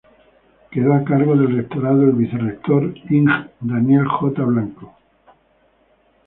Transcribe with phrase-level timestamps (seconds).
[0.71, 3.29] Quedó a cargo del Rectorado el Vicerrector Ing.
[3.59, 4.41] Daniel J.
[4.45, 4.97] Blanco.